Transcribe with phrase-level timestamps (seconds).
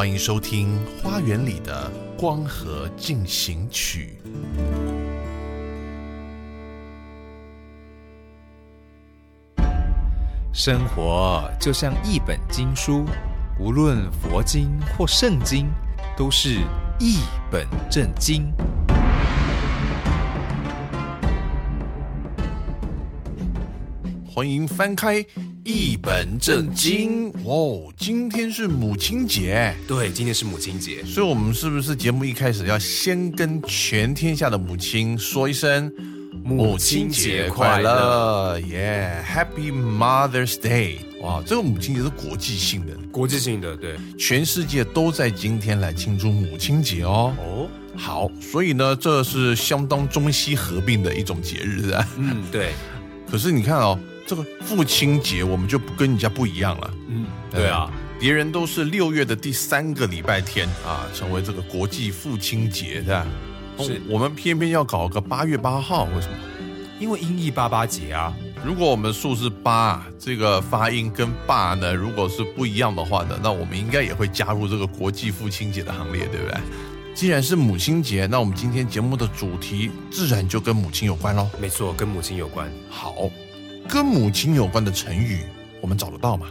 [0.00, 4.16] 欢迎收听《花园里的光合进行曲》。
[10.54, 13.04] 生活就像一本经书，
[13.58, 15.68] 无论佛经或圣经，
[16.16, 16.60] 都是
[16.98, 17.18] 一
[17.50, 18.50] 本正经。
[24.26, 25.22] 欢迎翻开
[25.64, 27.92] 一本正经哦！
[27.96, 35.92] 今天是母亲节，对，今天是母亲节，所以我们是不是节目一开始要先跟全天下的母亲说一声
[36.42, 40.96] 母亲节快乐耶！Happy Mother's Day！
[41.20, 47.34] 哇，这个母亲节是国际性的，国际性的，对，全世界都在今天来庆祝母亲节哦。
[47.38, 52.08] 哦，好，所以呢，这是相当中西合并的一种节日啊。
[52.16, 52.72] 嗯，对，
[53.30, 53.98] 可是你看哦，
[54.30, 56.94] 这个父亲节我们就不跟人家不一样了。
[57.08, 63.26] 嗯，对啊，别人都是六月的第三个礼拜天啊，成为这个国际父亲节，是吧？
[63.80, 66.36] 是哦我们偏偏要搞个八月八号，为什么？
[67.00, 68.32] 因为音译八八节啊，
[68.64, 76.56] 如果我们数字八这个发音跟爸呢，如果是不一样的话呢，那我们应该也会加入这个国际父亲节的行列，对不对？
[77.16, 81.48] 既然是母亲节，那我们今天节目的主题自然就跟母亲有关喽。
[81.60, 82.70] 没错，跟母亲有关。
[82.88, 83.28] 好，
[83.90, 85.40] 跟母亲有关的成语，
[85.80, 86.46] 我们找得到吗？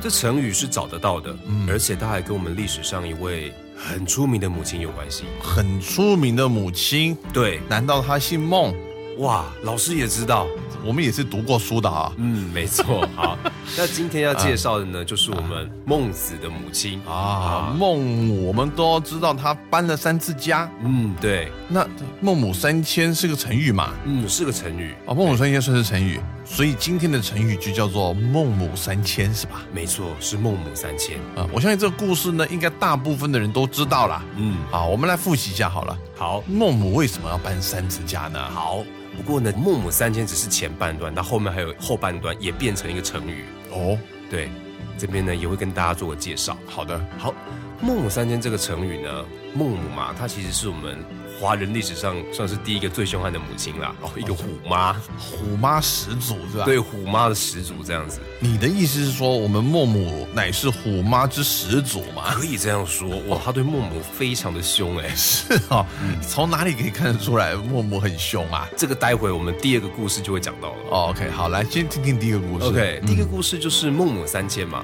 [0.00, 5.24] 这成语是找得到的，嗯而且它还跟我们历史上一位很出名的母亲有关系。
[5.42, 8.74] 很出名的母亲，对，难道她姓孟？
[9.18, 10.46] 哇，老师也知道，
[10.84, 12.12] 我们也是读过书的啊。
[12.16, 13.08] 嗯，没错。
[13.14, 13.38] 好，
[13.76, 20.68] 那今天要介绍的呢，就是我们孟子的母亲啊，孟母，我们都知道她搬了三次家。
[20.82, 21.86] 嗯，对，那
[22.20, 23.92] 孟母三迁是个成语嘛？
[24.04, 24.92] 嗯，是个成语。
[25.06, 29.62] 啊，孟母三迁算是成语，所以今天的成语就叫做孟母三迁，是吧？
[29.72, 31.18] 没错，是孟母三迁。
[31.36, 34.22] 啊，我相信这个故事呢，应该大部分的人都知道啦。
[34.36, 35.98] 嗯，好，我们来复习一下好了。
[36.14, 38.50] 好，孟母为什么要搬三次家呢？
[38.50, 38.84] 好。
[39.16, 43.96] 不过呢，孟母三迁只是前半段，那后面还有后半段也变成一个成语哦。
[44.28, 44.50] 对，
[44.98, 46.56] 这边呢也会跟大家做个介绍。
[46.66, 47.32] 好的，好，
[47.80, 50.98] 孟母三迁这个成语呢，孟母嘛，它其实是我们
[51.44, 56.64] 华人历史上算是第一个最凶悍的母亲啦，哦，一个虎妈，虎妈始祖是吧？
[56.64, 58.18] 对，虎妈的始祖这样子。
[58.40, 62.32] 你的意思是说，我们孟母乃是虎妈之始祖吗？
[62.32, 65.08] 可以这样说，哇，他对孟母非常的凶哎。
[65.14, 65.84] 是啊，
[66.26, 68.66] 从哪里可以看得出来孟母很凶啊？
[68.74, 70.76] 这个待会我们第二个故事就会讲到了。
[70.90, 72.64] 哦，OK，好，来先听听第一个故事。
[72.64, 74.82] OK，、第一个故事就是孟母三迁嘛。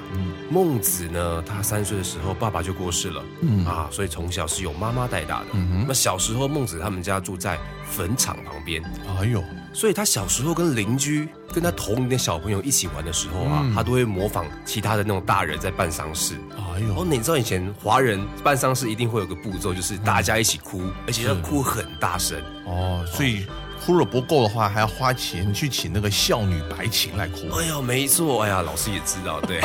[0.51, 5.45] 孟子呢，他三岁的时候爸爸就过世了，嗯啊，所以从小是由妈妈带大的。
[5.87, 7.57] 那小时候孟子他们家住在
[7.89, 8.83] 坟场旁边，
[9.19, 16.35] 哎呦，所以他小时候跟邻居、跟他同龄的小朋友一起玩的时候啊，他都会模仿其他的那种大人在办丧事。
[16.51, 22.41] 哎呦，哦，你知道以前华人办丧事一定会有个步骤，就是大家一起哭，而且要哭很大声。
[22.65, 23.45] 哦，所以
[23.85, 27.49] 哭了不够的话，还要花钱去请那个孝女白琴来哭。
[27.57, 29.61] 哎呦，没错，哎呀，老师也知道，对，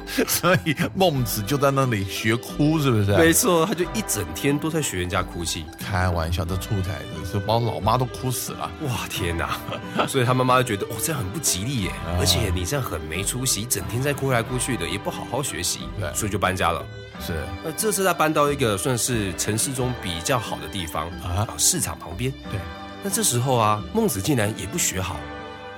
[0.26, 3.16] 所以孟子就在那里学哭，是不是？
[3.16, 5.64] 没错，他就一整天都在学人家哭泣。
[5.78, 8.70] 开玩笑，这出台子是把我老妈都哭死了。
[8.82, 9.58] 哇，天哪！
[10.06, 16.84] 所以他妈妈就觉得，哦，这样很不吉利耶，而且你这样很没出息，整天在哭来哭去的，也不好好学习，对所以就搬家了。
[17.20, 22.32] 是那这次他搬到一个算是城市中比较好的地方啊啊，市场旁边。
[22.50, 22.58] 对，
[23.04, 25.16] 那这时候啊，孟子竟然也不学好，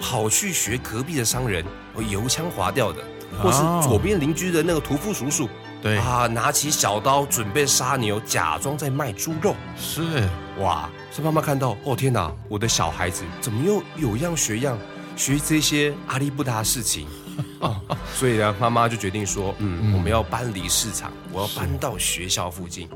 [0.00, 1.62] 跑去学隔壁的商人，
[1.94, 3.02] 哦，油腔滑调的，
[3.42, 5.48] 或是哦左边邻居的那个屠夫叔叔，
[5.82, 9.54] 对啊，拿起小刀准备杀牛，假装在卖猪肉。
[9.76, 10.28] 是，
[10.58, 10.88] 哇！
[11.10, 14.78] 所以妈妈看到，哦天哪，我的小孩子怎么又有样学样，
[15.16, 17.06] 学这些阿里不达的事情
[17.60, 17.80] 啊？
[18.14, 22.88] 所以呢，妈妈就决定说，嗯，我们要搬离市场，我要搬到学校附近。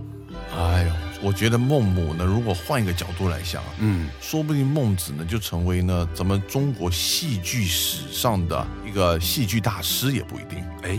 [0.56, 0.92] 哎呦，
[1.22, 10.64] 我觉得孟母呢，如果换一个角度来想啊，嗯，说不定孟子呢就成为呢咱们中国戏剧史上的一个戏剧大师也不一定。
[10.82, 10.98] 哎，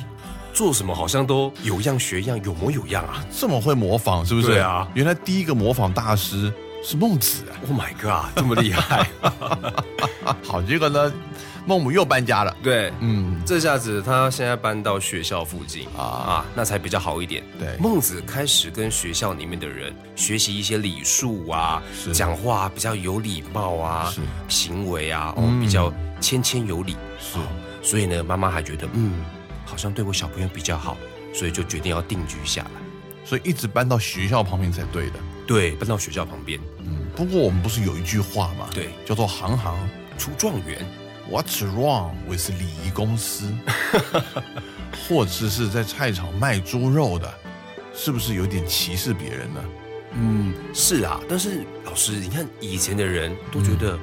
[0.54, 4.48] 做什么好像都有样学样，有模有样啊这么会模仿，是不是？
[4.48, 6.54] 对啊原来第一个模仿大师
[6.84, 7.58] 是孟子啊。
[7.68, 9.10] ！Oh my god，这么厉害！
[10.44, 11.12] 好，这个呢，
[11.66, 12.56] 孟母又搬家了。
[12.64, 17.44] 对，嗯，这下子他现在搬到学校附近啊啊，那才比较好一点。
[17.60, 26.96] 对孟子开始跟学校里面的人学习一些礼数啊是，讲话比较有礼貌啊是，行为啊，哦嗯比较谦谦有礼。
[27.20, 27.44] 是哦
[27.82, 29.24] 所以呢，妈妈还觉得嗯，
[29.66, 30.98] 好像对我小朋友比较好，
[31.34, 32.72] 所以就决定要定居下来。
[33.24, 35.20] 所以一直搬到学校旁边才对的。
[35.48, 38.68] 对，搬到学校旁边，嗯，不过我们不是有一句话吗？
[38.74, 39.78] 对，叫做“行行
[40.18, 40.86] 出状元。
[41.30, 43.54] What's wrong with 礼仪公司？”
[45.08, 47.32] 或者是在菜场卖猪肉的，
[47.94, 49.64] 是不是有点歧视别人呢？
[50.14, 53.98] 嗯，是啊，但是老师，你看以前的人都觉得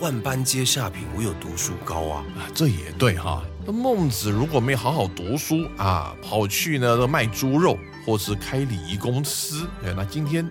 [0.00, 2.24] 万般皆下品，唯有读书高啊。
[2.36, 3.44] 啊，这也对哈。
[3.64, 10.44] 那孟子如果没好好读书啊，跑去呢卖猪肉，或是开礼仪公司，哎，那今天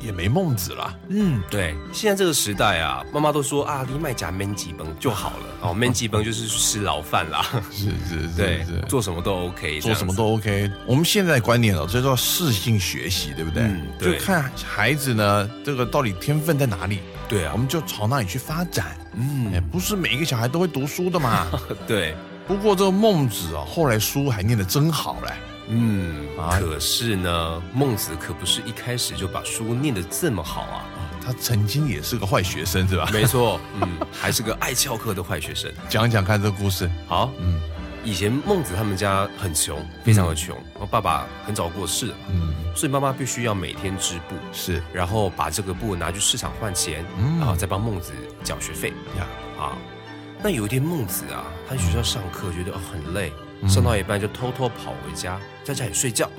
[0.00, 0.98] 也没孟子了。
[1.08, 10.70] 嗯，对，现在这个时代啊，妈妈都说啊，你买假焖鸡崩就好了哦，焖鸡崩就是吃牢饭啦， 是是是对是，，做什么都 OK，做什么都 OK。
[10.86, 13.62] 我们现在的观念哦，这叫适性学习，对不对？
[13.62, 18.96] 嗯对就看孩子呢，这个到底天分在哪里，对啊我，们就朝那里去发展。
[19.14, 21.46] 嗯哎，嗯，不是每一个小孩都会读书的嘛。
[21.86, 22.14] 对，
[22.46, 25.32] 不过这个孟子啊，后来书还念得真好嘞。
[25.68, 26.58] 嗯，啊。
[26.58, 33.08] 可是呢，孟子可不是一开始就把书念得这么好啊，啊，他曾经也是个坏学生，是吧？
[33.12, 35.72] 没错， 嗯，还是个爱翘课的坏学生。
[35.88, 36.90] 讲讲看这个故事。
[37.06, 37.60] 好，嗯。
[38.04, 44.80] 以前孟子他们家很穷，非常的穷，然后爸爸很早过世了，嗯，所以妈妈必须要每天织布，是。
[44.92, 47.40] 然后把这个布拿去市场换钱，嗯。
[47.40, 48.12] 然后再帮孟子
[48.44, 48.90] 缴学费。
[49.18, 49.26] 呀，
[49.58, 49.76] 啊。
[50.40, 53.32] 那有一天孟子啊，他在学校上课觉得、哦很累，
[53.62, 53.68] 嗯。
[53.68, 56.30] 上到一半就偷偷跑回家，在家里睡觉。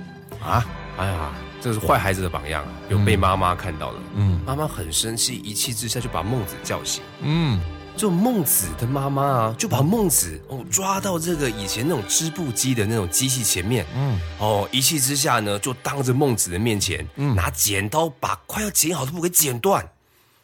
[0.41, 0.65] 啊，
[0.97, 3.99] 哎呀，这是坏孩子的榜样啊，有被妈妈看到了。
[4.15, 7.03] 嗯妈妈很生气，一气之下就把孟子叫醒。
[7.21, 7.59] 嗯，
[7.97, 19.85] 就孟子的妈妈啊，就把孟子哦抓到这个以前那种织布机的那种机器前面，嗯，哦，一气之下呢，就当着孟子的面前，嗯拿剪刀把快要剪好的布给剪断。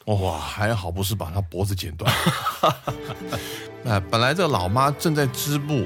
[0.07, 2.13] 哇，还好不是把他脖子剪断。
[3.85, 5.85] 哎，本来这老妈正在织布，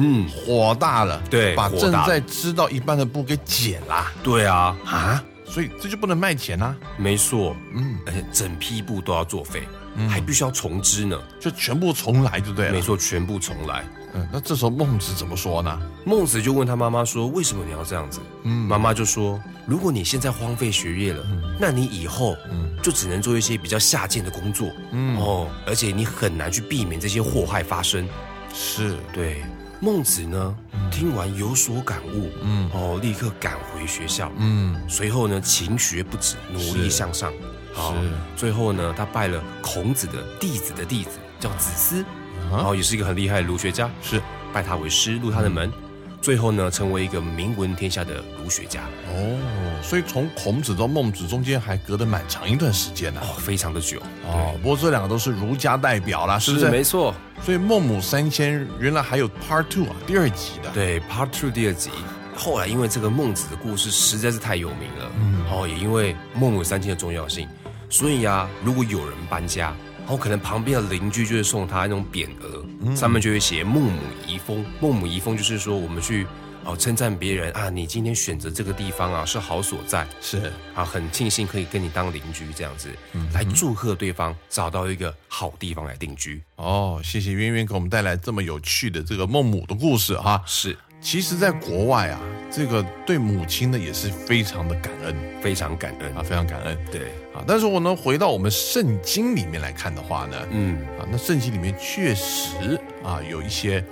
[0.00, 9.62] 嗯，火大了，对把正在织到一半的布给剪啦对啊，啊，所以这就不能卖钱啊，没错，嗯，而且整批布都要作废，
[10.08, 11.18] 还必须要重织呢。
[11.40, 12.72] 就全部重来对不对了。
[12.72, 13.84] 没，错，全部重来。
[14.14, 15.78] 嗯，那这时候孟子怎么说呢？
[16.06, 21.26] 孟子就问他妈妈说：“为什么你要这样子？”嗯妈妈就说：“如果你现在荒废学业了，
[21.60, 22.34] 那你以后
[22.82, 28.08] 就只能做一些比较下贱的工作，嗯哦，而且你很难去避免这些祸害发生。
[28.54, 29.42] 是，”对，
[29.80, 30.54] 孟子呢，
[30.90, 32.68] 听完有所感悟，嗯。
[32.72, 37.32] 哦，立刻赶回学校，嗯，随后呢，勤学不止，努力向上。
[37.72, 42.02] 好是，最后呢，他拜了孔子的弟子的弟子，叫子思，
[42.50, 44.20] 啊然后也是一个很厉害的儒学家，是。
[44.52, 45.70] 拜他为师，入他的门，
[46.20, 48.82] 最后呢，成为一个名闻天下的儒学家。
[49.08, 54.00] 哦，所以从孔子到孟子中间还隔得蛮长一段时间呢、哦，非常的久。
[54.26, 56.68] 哦，不过这两个都是儒家代表啦，是不是？
[56.70, 57.14] 没错。
[57.42, 61.90] 所以孟母三迁原来还有 Part Two 啊，第二集的。，对，Part Two 第二集。
[62.36, 67.48] 后来因为这个孟子的故事实在是太有名了，嗯，哦，也因为孟母三迁的重要性，
[67.90, 69.74] 所以呀、如果有人搬家，
[70.08, 74.64] 然后可能旁边的邻居就会送他那种匾额，上面就会写孟母遗风。
[74.80, 76.26] 孟母遗风就是说我们去
[76.64, 82.88] 哦称赞别人啊，你今天选择这个地方啊是好所在，是啊，很庆幸可以跟你当邻居这样子，
[83.34, 86.42] 来祝贺对方找到一个好地方来定居。
[86.56, 90.42] 哦，谢谢渊渊给我们带来这么有趣的这个孟母的故事哈。
[90.46, 95.14] 是其实，在国外啊，这个对母亲呢也是非常的感恩。
[95.40, 96.12] 非常感恩。
[96.14, 96.76] 啊，非常感恩。
[96.90, 97.02] 对，
[97.32, 97.44] 啊。
[97.46, 103.82] 但是我呢，回到我们圣经里面来看的话呢，嗯，啊，那圣经里面确实啊有一些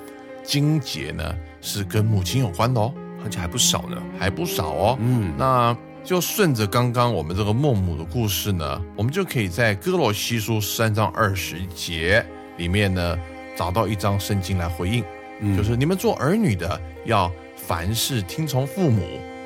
[0.42, 2.92] 经节呢是跟母亲有关的哦，
[3.24, 4.02] 而且还不少呢。
[4.18, 4.98] 还不少哦。
[5.00, 12.24] 嗯，那就顺着刚刚我们这个孟母的故事呢，我们就可以在哥罗西书三章二十节
[12.56, 13.16] 里面呢
[13.56, 15.04] 找到一张圣经来回应，
[15.40, 19.02] 嗯就是你们做儿女的要凡事听从父母，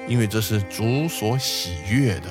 [0.08, 2.28] 因为这是主所喜悦的，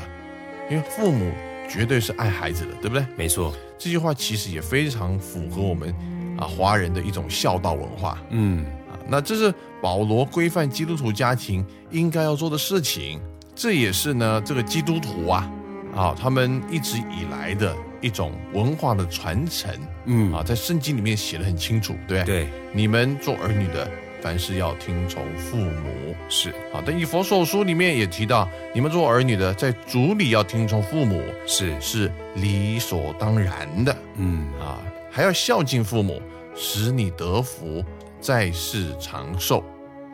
[0.70, 1.32] 因为父母
[1.68, 3.06] 绝对是爱孩子的，对不对？
[3.16, 3.54] 没错。
[3.78, 5.94] 这句话其实也非常符合我们
[6.38, 8.22] 啊华人的一种孝道文化。
[8.30, 13.22] 嗯，啊，那这是保罗规范基督徒家庭应该要做的事情，
[13.56, 15.52] 这也是呢这个基督徒啊
[15.96, 19.72] 啊他们一直以来的一种文化的传承
[20.06, 22.46] 嗯啊，在圣经里面写的很清楚，对不对？
[22.46, 23.90] 对，你们做儿女的，
[24.22, 26.84] 凡事要听从父母是啊。
[26.86, 36.22] 但以佛所书里面也提到，你们做儿女的，在主里要听从父母，是，是理所当然的嗯，啊，还要孝敬父母，
[36.56, 37.84] 使你得福，
[38.20, 39.64] 在世长寿。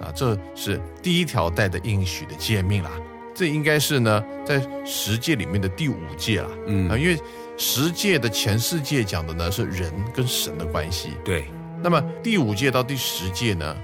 [0.01, 2.91] 啊，这是第一条带的应许的诫命啦。
[3.33, 6.49] 这应该是呢，在十诫里面的第五诫啦。
[6.67, 7.17] 嗯啊，因为
[7.57, 11.45] 十诫的前四诫讲的呢是人跟神的关系，对，
[11.81, 13.75] 那么第五届到第十届呢，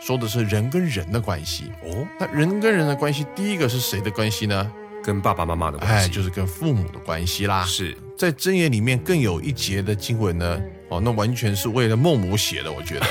[0.00, 1.72] 说的是人跟人的关系。
[1.82, 4.70] 哦，那人跟人的关系，第一个是谁的关系呢？
[5.02, 7.64] 跟爸爸妈妈的关哎，系，就是跟父母的关系啦。
[7.64, 13.06] 是在箴言里面更有一节的经文呢，哦，那完全是为了孟母写的，我觉得。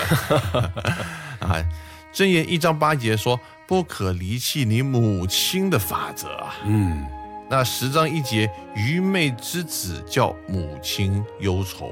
[1.39, 1.63] 啊，
[2.13, 6.55] 箴言一章八节说，不可离弃你母亲的法则啊。
[6.65, 7.05] 嗯，
[7.49, 11.89] 那十章一节，愚昧之子叫母亲忧愁。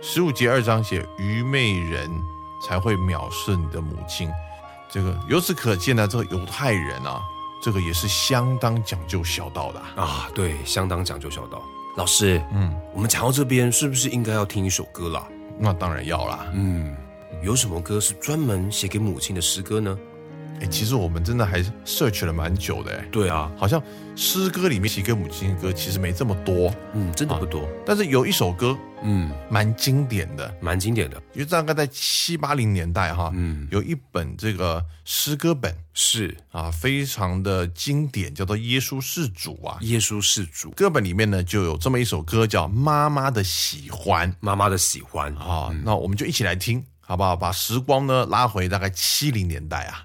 [0.00, 2.10] 十五节二章写，愚昧人
[2.66, 4.28] 才会藐视你的母亲。
[4.90, 7.22] 这个由此可见呢，这个犹太人啊，
[7.62, 11.62] 这个也是相当讲究孝道的啊、啊，对，相当讲究孝道。
[11.96, 15.26] 老师，嗯，我们讲到这边，是不是应该要听一首歌啦？
[15.58, 16.46] 那当然要啦。
[16.52, 16.94] 嗯，
[17.42, 19.96] 有什么歌是专门写给母亲的诗歌呢？
[20.62, 23.82] 哎，其实我们真的还 search 了蛮久的，哎，对啊，好像
[24.14, 35.74] 诗歌里面写给母亲的歌其实没这么多，嗯，真的不多，但是有一首歌嗯，蛮经典的，蛮经典的，因为大概在七八零年代哈，嗯，有一本这个诗歌本。
[35.94, 36.34] 是。
[36.52, 39.78] 啊，非常的经典，叫做《耶稣是主》啊。
[39.80, 47.34] 耶稣是主，歌本里面呢就有这么一首歌叫《妈妈的喜欢》妈妈的喜欢，啊，那我们就一起来听，好不好？
[47.34, 50.04] 把时光呢拉回大概七零年代啊。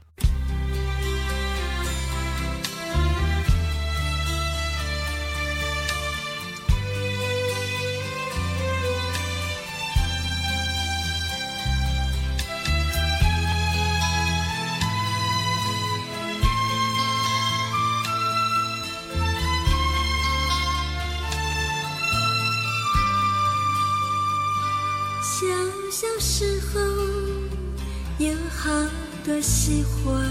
[29.28, 30.26] 多喜欢，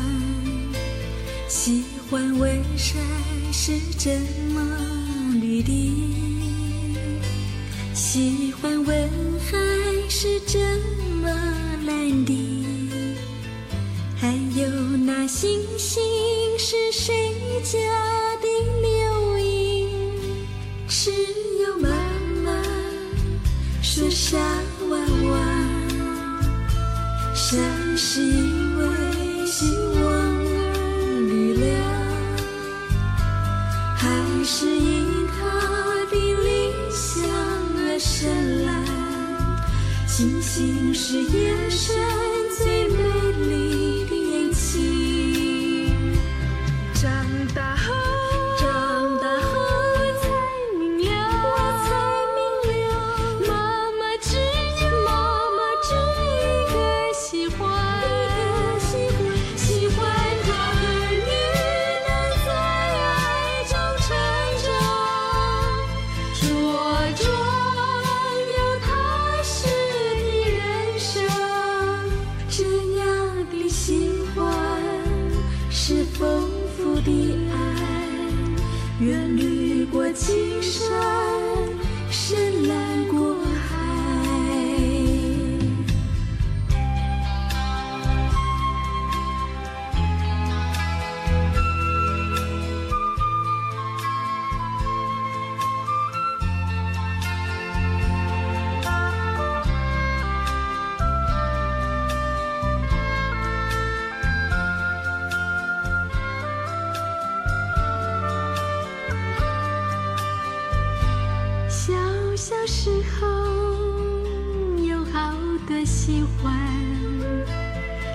[1.50, 2.94] 喜欢为啥
[3.52, 4.18] 是这
[4.54, 4.58] 么
[5.38, 6.14] 绿的？
[7.92, 9.58] 喜欢问海
[10.08, 10.58] 是这
[11.22, 11.28] 么
[11.84, 12.64] 蓝的？
[14.18, 14.66] 还有
[15.04, 16.02] 那星星
[16.58, 17.12] 是谁
[17.62, 17.78] 家
[18.40, 18.48] 的
[18.80, 19.90] 流萤？
[20.88, 21.10] 只
[21.62, 21.90] 有妈
[22.42, 22.62] 妈。
[23.82, 24.38] 说傻
[24.88, 24.98] 娃
[25.28, 25.38] 娃，
[27.34, 27.58] 傻
[27.94, 28.65] 是因
[40.16, 41.94] 星星是眼神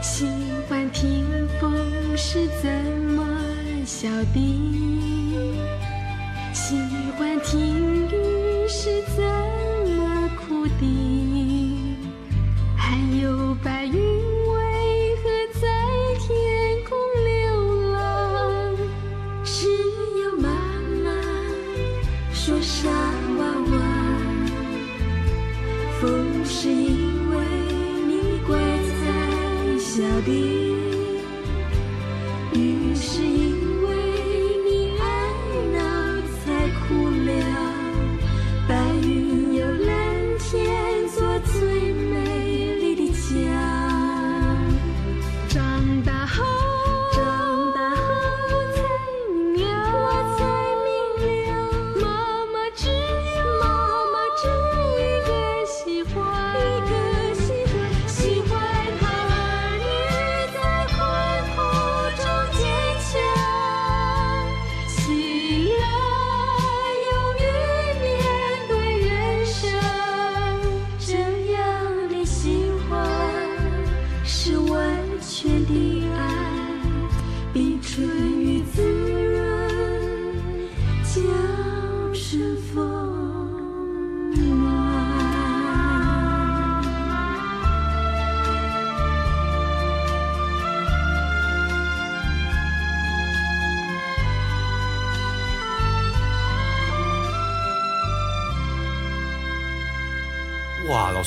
[0.02, 0.26] 喜
[0.70, 1.26] 欢听
[1.60, 1.76] 风
[2.18, 2.70] 是怎
[3.16, 3.26] 么
[3.86, 4.38] 笑的，
[6.54, 6.76] 喜
[7.18, 9.24] 欢听雨是怎
[9.98, 10.84] 么哭的，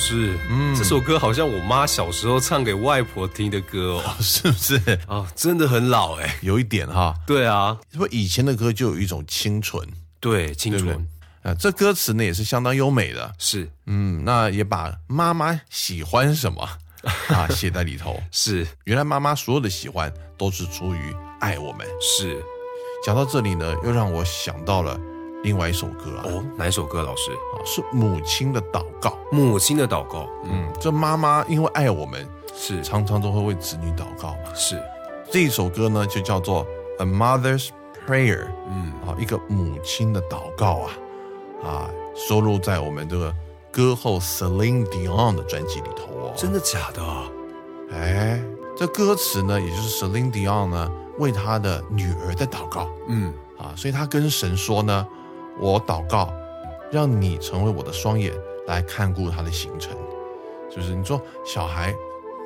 [0.05, 4.03] 老师，嗯这首歌好像我妈小时候唱给外婆听的歌哦。
[4.21, 4.75] 是不是
[5.07, 6.37] 啊，真的很老哎。
[6.41, 7.15] 有一点哈？
[7.25, 9.83] 对啊，因为以前的歌就有一种清纯，
[10.19, 10.95] 对，清纯
[11.41, 11.51] 对？
[11.51, 16.61] 啊，这歌词呢也是相当优美的，是嗯，那也把妈妈喜欢什么
[17.33, 18.21] 啊写在里头。
[18.31, 21.87] 是原来妈妈所有的喜欢都是出于爱我们。
[21.99, 22.39] 是
[23.03, 24.99] 讲到这里呢，又让我想到了
[25.45, 27.03] 另外一首歌啊，哦，哪一首歌？
[27.03, 29.15] 老师，啊是母亲的祷告。
[29.31, 34.53] 母亲的祷告，嗯，嗯，这妈妈因为爱我们，是常常都会为子女祷告嘛。
[34.55, 34.81] 是，
[35.31, 36.65] 这一首歌呢，就叫做
[36.97, 37.69] 《A Mother's
[38.07, 40.91] Prayer》，嗯，啊，一个母亲的祷告啊，
[41.63, 43.31] 啊，收录在我们这个
[43.71, 46.33] 歌后 Celine Dion 的专辑里头哦。
[46.35, 47.29] 真的假的啊？
[47.91, 48.41] 哎，
[48.75, 55.07] 这歌词呢，也就是 Celine Dion 呢为她的女儿的祷告嗯，啊，所以她跟神说呢，
[55.59, 56.33] 我祷告，
[56.91, 58.33] 让你成为我的双眼
[58.67, 59.95] 来看顾他的行程，
[60.69, 60.93] 是不是？
[60.93, 61.93] 你说小孩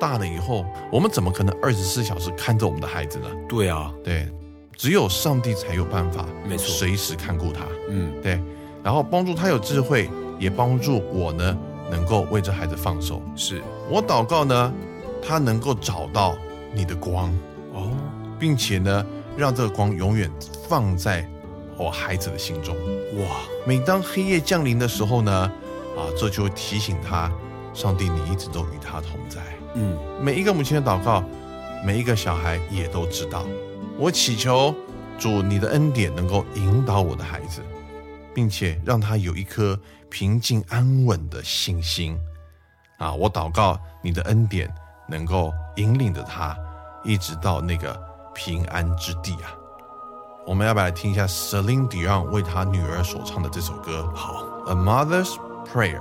[0.00, 3.28] 大了以后，我们怎么可能二十四小时看着我们的孩子呢？
[3.48, 4.28] 对啊，对，
[4.76, 7.64] 只有上帝才有办法，没错随时看顾他。
[7.88, 8.40] 嗯，对，
[8.82, 11.56] 然后帮助他有智慧，也帮助我呢，
[11.90, 13.20] 能够为这孩子放手。
[13.36, 14.72] 是我祷告呢，
[15.26, 16.36] 他能够找到
[16.72, 17.30] 你的光，
[17.74, 17.90] 哦，
[18.38, 19.04] 并且呢，
[19.36, 20.30] 让这个光永远
[20.68, 21.28] 放在
[21.80, 22.76] 我孩子的心中。
[23.16, 25.32] 哇，每当黑夜降临的时候呢，
[25.96, 27.32] 啊，这就会提醒他，
[27.72, 29.40] 上帝，你一直都与他同在。
[29.74, 31.24] 嗯，每一个母亲的祷告，
[31.82, 33.46] 每一个小孩也都知道。
[33.96, 34.74] 我祈求
[35.18, 37.62] 主你的恩典能够引导我的孩子，
[38.34, 39.78] 并且让他有一颗
[40.10, 42.18] 平静安稳的信心。
[42.98, 44.70] 啊，我祷告你的恩典
[45.08, 46.54] 能够引领着他，
[47.04, 47.98] 一直到那个
[48.34, 49.56] 平安之地啊。
[50.46, 54.10] 我们要不要来听一下 Celine Dion 为她女儿所唱的这首歌？
[54.14, 55.36] 好，《A Mother's
[55.72, 56.00] Prayer》。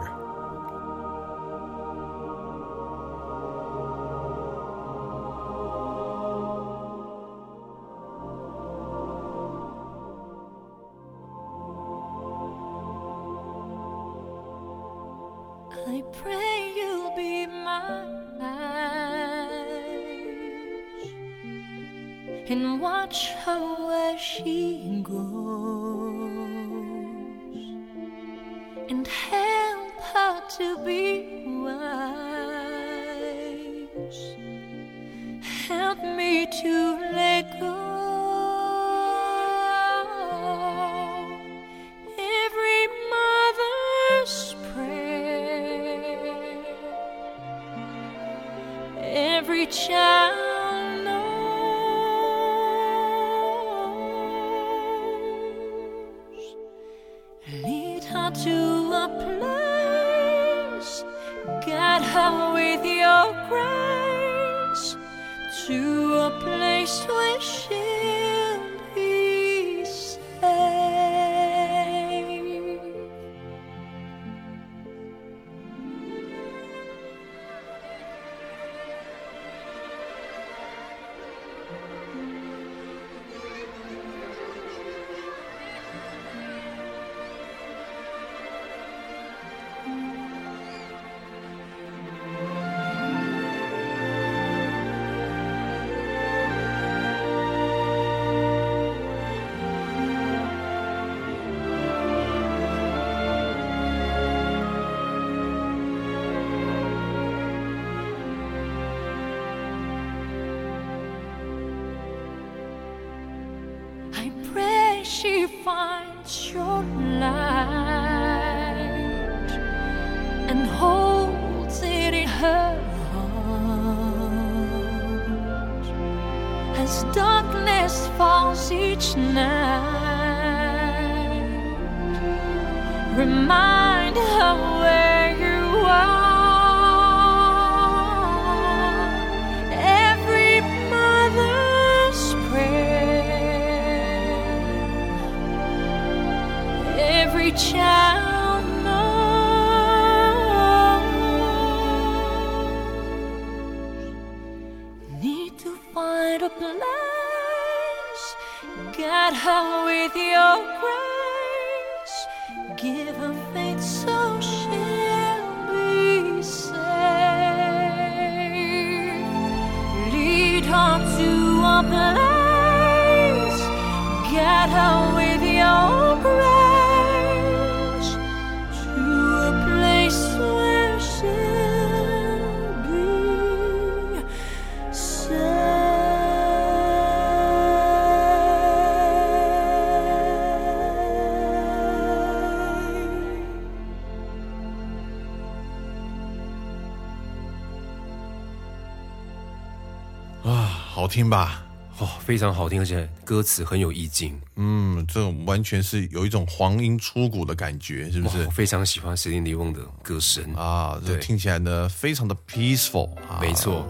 [200.43, 201.63] 啊，好听吧？
[201.99, 208.45] 哦，非常好听，而且歌词很有意境，嗯，这种完全是有一种黄莺出谷的感觉，是不是？
[208.45, 208.49] 我？
[208.51, 210.53] 非常喜欢 Celine Dion 的歌声。
[210.53, 213.85] 啊，这听起来呢非常的 peaceful 啊，没错，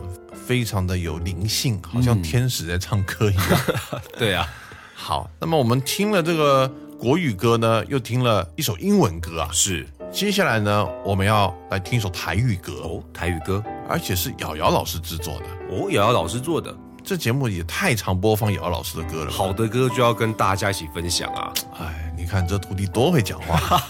[0.47, 3.62] 非常的有灵性，好像天使在唱歌一样。
[4.17, 4.47] 对啊，
[4.95, 9.88] 好，那么我们听了这个国语歌呢，又听了一首英文歌啊，是。
[10.12, 15.45] 接下来呢，我们要来听一首台语歌，哦，台语歌而且是瑶瑶老师制作的。
[15.69, 16.73] 哦，瑶瑶老师做的
[17.04, 19.32] 这节目也太常播放瑶瑶老师的歌了吧。
[19.32, 21.52] 好的歌就要跟大家一起分享啊。
[21.80, 23.82] 哎，你看这徒弟多会讲话。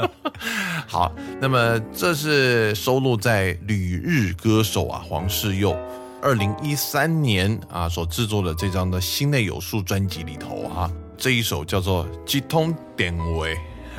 [0.88, 5.76] 好，那么这是收录在旅日歌手啊黄世佑
[6.22, 13.24] 二零一三年啊所制作的这张的心内有数专辑里头啊，这一首叫做《一通电话》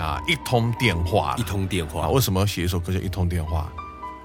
[0.02, 1.89] 啊，一通电话一通电啊。
[1.92, 3.72] 话，为什么要写一首歌叫一通电话？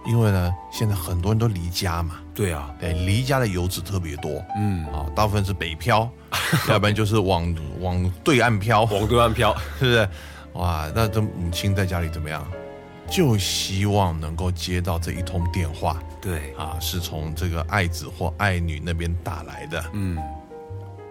[0.07, 6.09] 因为呢，现在很多人都离家嘛，对啊，对，离家的游子特别多，嗯，啊，大部分是北漂，
[6.69, 10.09] 要不然就是往往对岸漂，往对岸漂， 是不是？
[10.55, 12.47] 哇，那这母亲在家里怎么样？
[13.11, 15.99] 就希望能够接到这一通电话。
[16.21, 19.85] 对，啊，是从这个爱子或爱女那边打来的。
[19.93, 20.19] 嗯，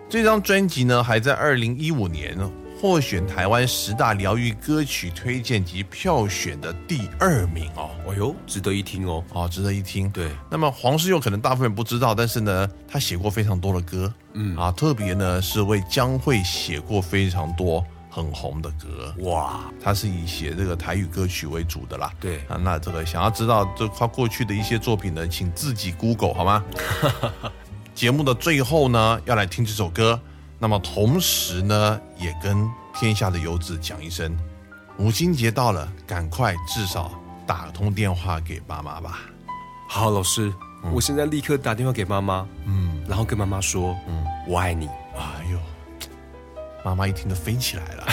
[0.10, 2.38] 这张专辑呢，还在二零一五年
[2.80, 7.90] 获选台湾十大疗愈歌曲推荐及票选的第二名哦。
[8.08, 9.24] 哎呦，值得一听哦。
[9.34, 10.08] 哦，值得一听。
[10.12, 19.12] 对，那么黄世佑可能大部分不知道，但是呢，他写过非常多的歌，嗯啊，特别呢是为江蕙写过非常多很红的歌。
[19.24, 22.13] 哇，他是以写这个台语歌曲为主的啦。
[22.20, 26.63] 对啊，那这个想要知道这他过去的一些作品呢，请自己 Google 好吗？
[27.96, 30.20] 节目的最后呢，要来听这首歌。
[30.60, 34.36] 那么同时呢，也跟天下的游子讲一声，
[34.98, 37.12] 母亲节到了，赶快至少
[37.46, 39.20] 打通电话给妈妈吧。
[39.88, 40.54] 好，老师，
[40.91, 44.88] 我现在立刻打电话给妈妈，嗯，然后跟妈妈说，嗯，我爱你。
[45.15, 45.60] 哎呦，
[46.84, 48.08] 妈妈一听都飞起来了。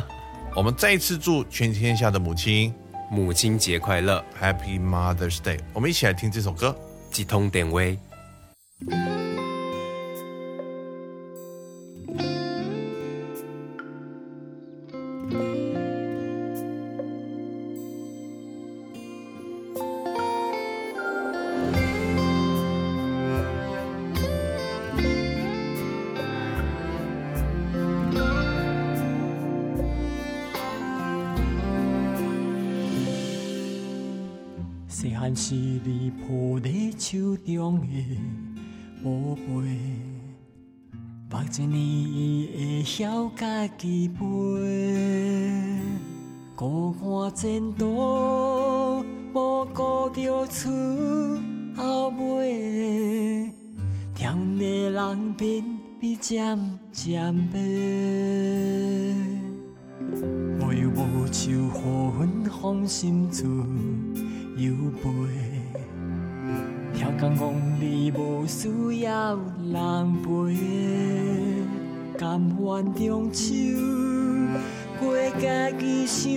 [0.54, 2.74] 我们再一次祝全天下的母亲
[3.10, 5.60] 母亲节快乐，Happy Mother's Day。
[5.72, 6.76] 我们一起来听这首歌。
[7.10, 7.80] 几通电话。
[37.46, 37.86] 中的
[39.02, 39.44] 宝贝，
[41.30, 44.20] 目一年伊会晓家己飞，
[46.54, 50.70] 孤寒前途无顾着厝
[51.76, 53.50] 后尾，
[54.14, 55.64] 甜的人变
[56.00, 57.58] 比渐渐白。
[60.60, 61.70] 无忧无愁，雨
[62.18, 63.44] 粉风心自
[64.56, 65.49] 由飞。
[67.10, 70.54] 跳工讲你无需要人陪，
[72.16, 73.50] 甘愿中手，
[75.00, 76.30] 过家己想，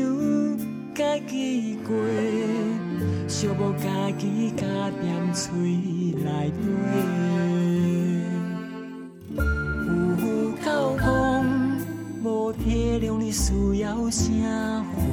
[0.95, 1.95] 家己过，
[3.27, 4.65] 寂寞家己加
[4.99, 5.51] 点嘴
[6.25, 6.63] 来对。
[9.35, 9.41] 有
[10.65, 11.45] 够讲，
[12.23, 14.23] 无体谅你需要啥
[14.95, 15.12] 货。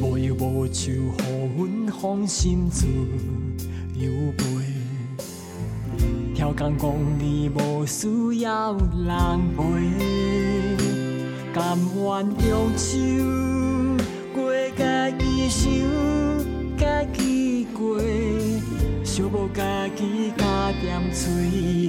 [0.00, 0.94] 无忧无愁，予
[1.56, 2.86] 阮放心自
[3.94, 4.44] 由飞。
[6.34, 9.16] 跳工讲你无需要人
[9.56, 9.62] 陪，
[11.54, 12.98] 甘愿中手，
[21.24, 21.83] 醉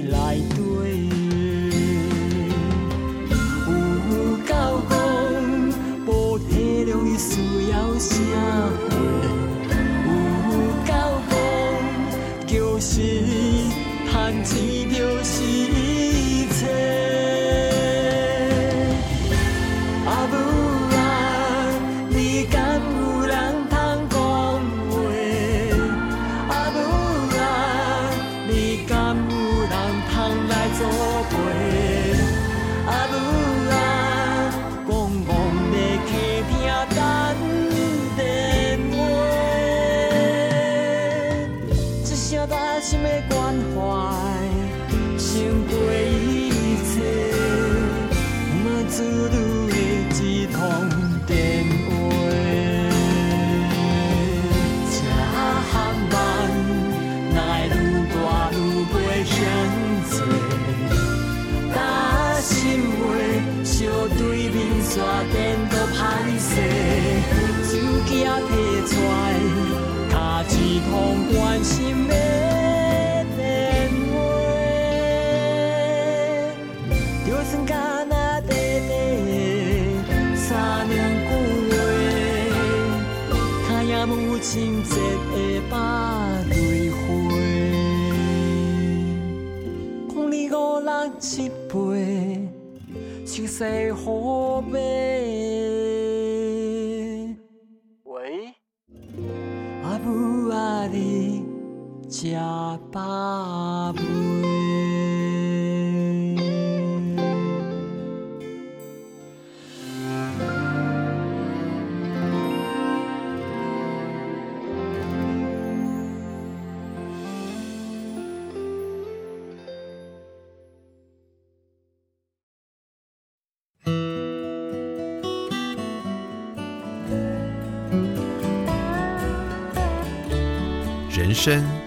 [131.16, 131.64] 人生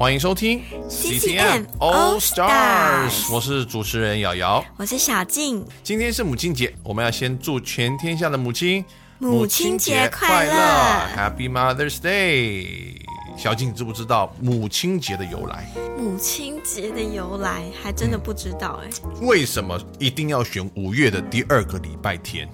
[0.00, 4.64] 欢迎收听 CCM All All Stars，Stars 我是主持人瑶瑶。
[4.78, 8.82] 我是小静，今天是母亲节，我们要先祝全天下的母亲
[9.18, 10.54] 母亲节快乐
[11.14, 12.96] ，Happy Mother's Day。
[13.36, 15.70] 小静，知不知道母亲节的由来？
[15.98, 18.88] 母亲节的由来还真的不知道哎。
[19.20, 22.48] 为什么一定要选五月的第二个礼拜天？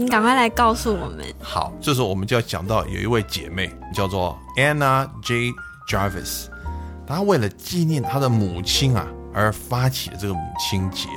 [0.00, 1.26] 你赶快来告诉我们。
[1.42, 5.50] 好，这时候我们就要讲到有一位姐妹叫做 Anna J.
[5.90, 6.44] Jarvis，
[7.04, 11.08] 她为了纪念她的母亲啊而发起了这个母亲节。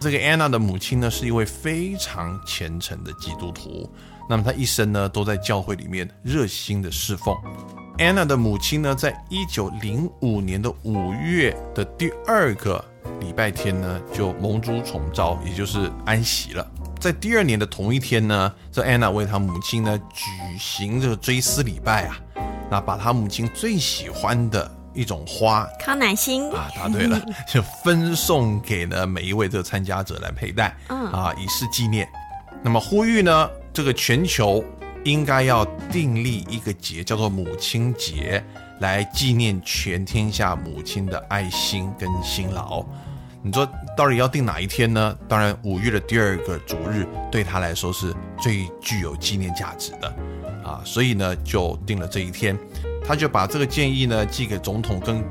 [0.00, 3.88] 这个 Anna 的母亲呢是一位非常虔诚的基督徒，
[4.28, 7.32] 那么她一生呢都在教会里面热心的侍奉。
[7.98, 12.84] Anna 的母亲呢，在一九零五年的五月的第二个
[13.20, 16.66] 礼拜天呢，就蒙主重召，也就是安息了。
[16.98, 20.24] 在第二年的同一天呢，这安娜为她母亲呢举
[20.58, 22.18] 行这个追思礼拜啊，
[22.70, 32.08] 那把她母亲最喜欢的一种花康乃馨，啊，答对了， 就分送给了每一位这个参加者来佩戴，嗯啊，以示纪念。
[32.62, 34.64] 那么呼吁呢，这个全球
[35.04, 38.42] 应该要订立一个节，叫做母亲节，
[38.80, 42.84] 来纪念全天下母亲的爱心跟辛劳。
[43.48, 45.16] 你说到底要定哪一天呢？
[45.26, 50.14] 当然，五月的第二个主日对他来说是最具有纪念价值的
[50.62, 52.54] 啊，所以呢就定了这一天。
[53.02, 55.24] 他就把这个建议呢寄给总统跟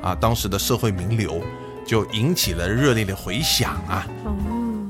[0.00, 1.42] 啊当时的社会名流，
[1.84, 4.06] 就引起了热烈的回响啊。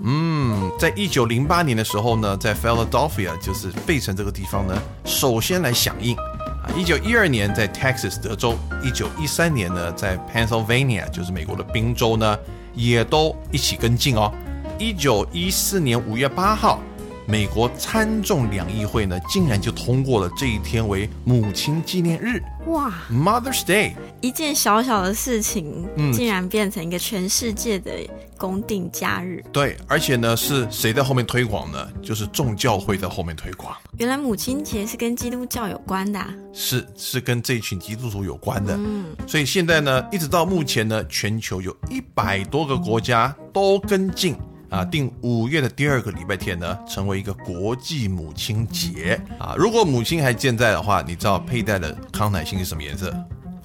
[0.05, 6.69] 嗯，在一九零八年的时候呢，在 Philadelphia 就是费城这个地方呢，首先来响应啊。
[6.77, 12.39] 一九一二年在 Texas 德州，一九一三年呢在 Pennsylvania 就是美国的宾州呢，
[12.75, 14.33] 也都一起跟进哦。
[14.79, 16.81] 一九一四年五月八号，
[17.27, 23.93] 美国参众两议会呢，竟然就通过了这一天为母亲纪念日哇，（Mother's Day）。
[24.21, 27.91] 一件小小的事情，嗯竟然变成一个全世界的
[28.37, 29.43] 公定假日。
[29.53, 31.89] 对，而且呢，是谁在后面推广呢？
[32.03, 33.75] 就是众教会在后面推广。
[33.99, 36.33] 原来母亲节是跟基督教有关的、啊。
[36.53, 44.37] 是是跟这群基督徒有关的，嗯所以现在呢，一直到目前呢，全球有一百多个国家都跟进
[44.75, 49.55] 啊，定五月的第二个礼拜天呢，成为一个国际母亲节啊。
[49.57, 53.15] 如果母亲还健在的话，你知道佩戴的康乃馨是什么颜色？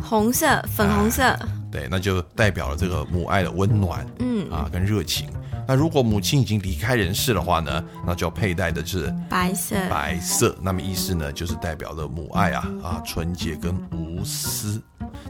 [0.01, 1.37] 红色、粉红色，
[1.71, 5.27] 对，那就代表了这个母爱的温暖，嗯啊，跟热情。
[5.67, 9.75] 那如果母亲已经离开人世的话呢，那就要佩戴的是白色。
[9.89, 14.81] 白色，那么意思呢，就是代表着母爱啊啊，纯洁跟无私。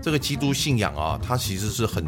[0.02, 2.06] 这个基督信仰啊，它其实是很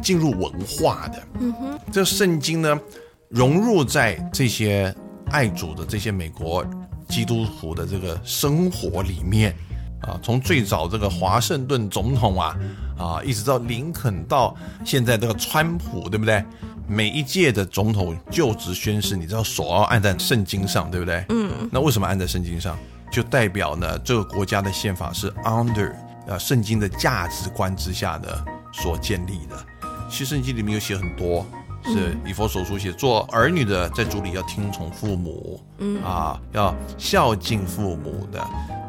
[0.00, 1.22] 进入文化的。
[1.40, 2.78] 嗯哼，这圣经呢，
[3.28, 4.94] 融入在这些
[5.30, 6.64] 爱主的这些美国
[7.08, 9.54] 基督徒的这个生活里面
[10.02, 12.56] 啊，从最早这个华盛顿总统啊
[12.98, 16.44] 啊，一直到林肯到现在这个川普，对不对？
[16.88, 21.24] 每一届的总统就职宣誓，你知道手要按在圣经上，对不对？
[21.30, 21.50] 嗯。
[21.72, 22.78] 那为什么按在圣经上？
[23.10, 25.92] 就代表呢，这个国家的宪法是 under
[26.28, 29.56] 呃圣经的价值观之下的所建立的。
[30.08, 31.44] 其实圣经里面有写很多，
[31.92, 38.40] 是以佛所书写，做儿女的在主里要听从父母，嗯啊，要孝敬父母的，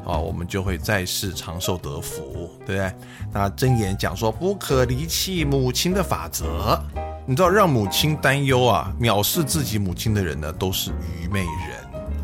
[0.05, 2.91] 啊，我们就会在世长寿得福，对不对？
[3.31, 6.81] 那真言讲说不可离弃母亲的法则。
[7.29, 11.47] 你知道让母亲担忧啊，藐视自己母亲的人呢，都是愚昧人。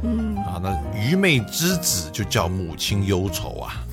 [0.03, 3.83] 嗯啊，那愚昧之子就叫母亲忧愁啊。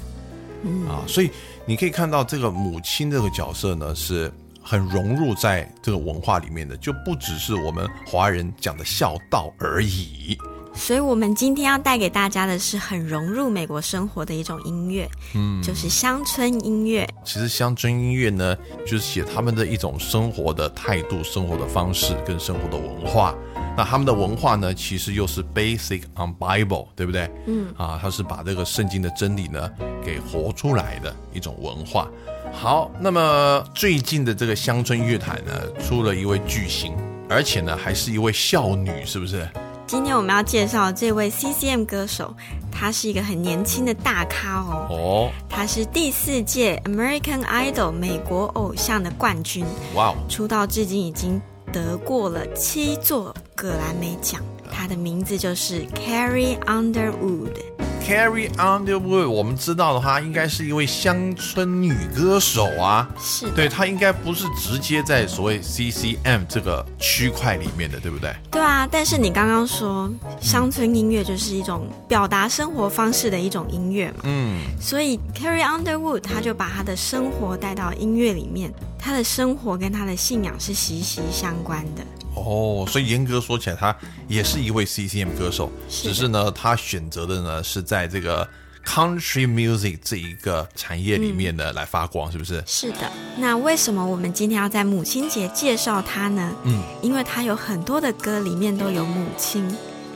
[0.62, 1.30] 嗯啊，所以
[1.64, 4.30] 你可以看到这个母亲这个角色呢，是
[4.70, 10.38] 很融入在这个文化里面的，就不只是我们华人讲的孝道而已。
[10.72, 17.04] 所以，我们今天要带给大家的是很融入美国生活的一种音乐，嗯，就是乡村音乐。
[17.24, 18.56] 其实，乡村音乐呢，
[18.86, 23.34] 就是写他们的一种生活的态度、生活的方式跟生活的文化。
[23.76, 27.28] 那他们的文化呢，其实又是 basic on Bible，对不对？
[27.46, 29.68] 嗯，啊，他是把这个圣经的真理呢
[30.04, 32.08] 给活出来的一种文化。
[32.52, 36.94] 好，那么最近的这个乡村乐坛呢，出了一位巨星，
[37.28, 39.48] 而且呢，还是一位孝女，是不是？
[39.86, 42.32] 今天我们要介绍这位 CCM 歌手，
[42.70, 44.86] 他是一个很年轻的大咖哦。
[44.88, 49.64] 哦，他是第四届 American Idol 美国偶像的冠军。
[49.94, 50.14] 哇哦！
[50.28, 54.40] 出道至今已经得过了七座格莱美奖。
[54.70, 57.56] 他的名字就是 Carrie Underwood。
[58.00, 63.08] Carrie Underwood，我们知道的话，应该是一位乡村女歌手啊。
[63.20, 68.34] 是，对她应该不是直接在所谓 CCM 这个区块里面的，对不对？
[68.50, 70.10] 对啊，但是你刚刚说
[70.40, 74.20] 乡村音乐就是一种表达生活方式的一种音乐嘛。
[74.24, 74.58] 嗯。
[74.80, 82.02] 所以 Carrie Underwood，她就把她的生活带到音乐里面，她的生活跟她的信仰是息息相关的。
[82.44, 83.94] 哦，所以严格说起来，他
[84.28, 88.48] 也是一位 CCM 歌手，只是呢，他选择的呢是在这个
[88.84, 92.62] Country Music 这一个产业里面呢来发光，是不是？
[92.66, 93.10] 是的。
[93.36, 96.52] 那为什么我们今天要在母亲节介绍他呢？
[96.64, 99.64] 嗯，因为他有很多的歌里面都有母亲。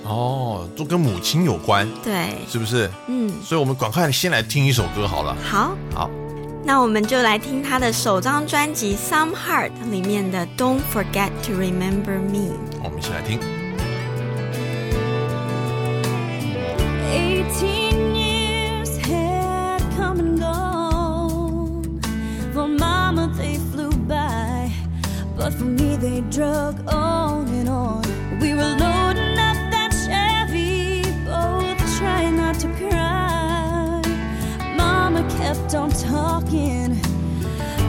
[0.05, 1.89] 哦，都跟母亲有关。
[2.03, 2.91] 对，是不是？
[3.09, 5.37] 嗯，所以我们赶快先来听一首歌好了。
[5.43, 6.24] 好，好。
[6.64, 12.54] 那我们就来听他的首张专辑《Some Heart》里面的《Don't Forget to Remember Me》。
[12.84, 13.40] 我们一起来听。
[17.12, 22.02] Eighteen years had come and gone.
[22.54, 24.72] For Mama they flew by,
[25.38, 27.43] but for me they drug on and on.
[35.75, 36.97] Kept on talking,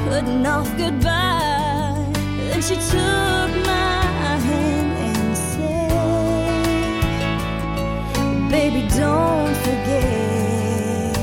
[0.08, 2.12] putting off goodbye.
[2.50, 5.92] Then she took my hand and said,
[8.50, 11.16] Baby, don't forget.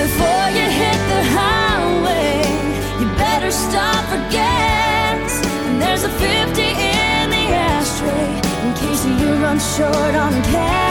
[0.00, 2.42] Before you hit the highway,
[3.00, 5.44] you better stop for gas.
[5.66, 10.84] And there's a 50 in the ashtray in case you run short on cash.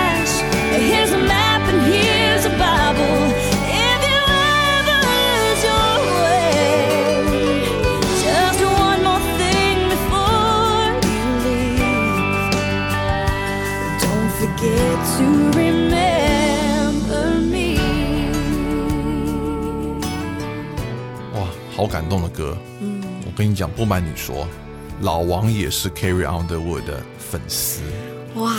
[21.84, 22.58] 好感动的歌。
[22.80, 24.48] 嗯，我跟你讲，不瞒你说，
[25.02, 27.82] 老王也是 Carry On The Wood 的粉丝。
[28.36, 28.54] 哇，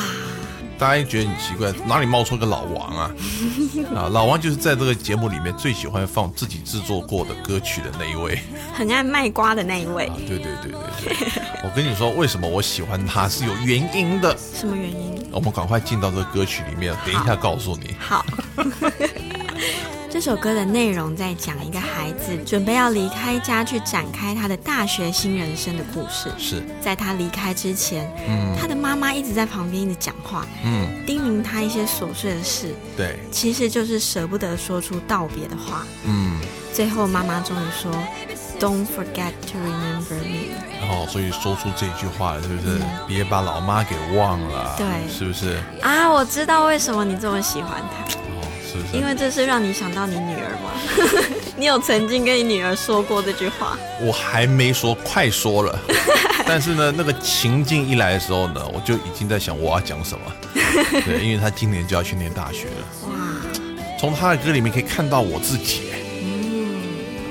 [0.79, 3.11] 大家觉得很奇怪，哪里冒出个老王啊？
[3.97, 8.39] 啊，老王就是在这个节目里面最喜欢放自己制作过的歌曲的那一位。
[8.75, 10.05] 很爱卖瓜的那一位。
[10.05, 14.37] 啊，对对对对对，我跟你说，为什么我喜欢他是有原因的。
[14.37, 15.27] 什么原因？
[15.33, 17.97] 我们赶快进到这个歌曲里面，等一下告诉你。
[17.99, 18.23] 好。
[20.15, 26.31] 这首歌的内容在讲一个孩子准备要离开家去展开他的大学新人生的故事。
[26.39, 32.73] 是在他离开之前，嗯，他的妈妈一直在旁边一直讲话，嗯，叮咛他一些琐碎的事。
[32.97, 35.85] 对，其实就是舍不得说出道别的话。
[36.05, 36.39] 嗯，
[36.73, 37.91] 最后妈妈终于说
[38.61, 42.81] ：“Don't forget to remember me。”然后，所以说出这句话了，是不是？
[43.09, 44.77] 别把老妈给忘了。
[44.79, 45.59] 对，是不是？
[45.83, 48.15] 啊，我知道为什么你这么喜欢他。
[48.75, 48.97] 哦，是不是？
[48.97, 50.71] 因为这是让你想到你女儿吗？
[51.57, 53.79] 你有曾经跟你女儿说过这句话？
[54.01, 55.79] 我还没说，快说了。
[56.47, 60.33] 但是呢，那个情境一来的时候呢，我就已经在想我要讲什么。
[61.07, 63.09] 对，因为她今年就要去念大学了。
[63.09, 63.15] 哇！
[63.99, 65.94] 从她的歌里面可以看到我自己。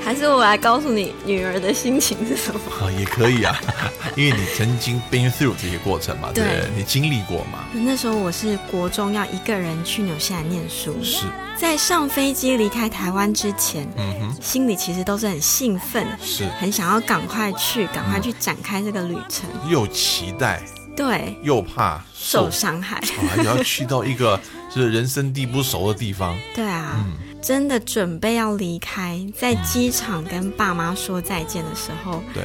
[0.04, 2.92] 还是我来告诉你女儿的心情是什么？
[2.98, 3.58] 也可以啊，
[4.14, 7.64] 因为你曾经 been through 这些过程嘛，对，你经历过嘛。
[7.72, 11.24] 那时候我是国中要一个人去纽西兰念书，是。
[11.56, 16.46] 在上飞机离开台湾之前，嗯哼，心里其实都是很兴奋，是。
[16.60, 20.60] 很想要赶快去，赶快去展开这个旅程，又期待，
[20.94, 23.00] 对，又怕受伤害，
[23.34, 24.38] 还要去到一个
[24.72, 27.02] 是人生地不熟的地方， 对啊。
[27.44, 32.42] 真的准备要离开，在机场跟爸妈说再见的时候，对，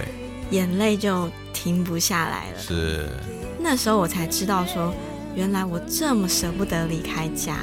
[0.52, 2.60] 眼泪就停不下来了。
[2.60, 3.08] 是，
[3.58, 4.94] 那时候我才知道说，
[5.36, 7.56] 原来我这么舍不得离开家。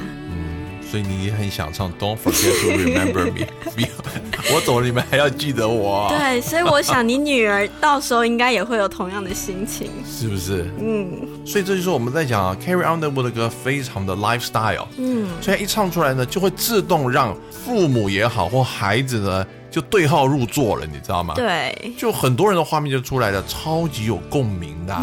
[0.90, 3.46] 所以你也很想唱 "Don't forget to remember me"，
[4.54, 6.06] 我走了，你们还要记得我。
[6.16, 10.70] 对，所以我想你女儿到时候应该也会有同样的心情，是不是？
[10.80, 11.06] 嗯。
[11.44, 21.34] 所以这就是我们在讲啊，Carrie Underwood 的歌非常的 lifestyle，嗯，所以一唱出来呢，就会自动让父母也好或孩子呢就对号入座了，你知道吗？
[21.34, 24.94] 对，就很多人的画面就出来了，超级有共鸣的。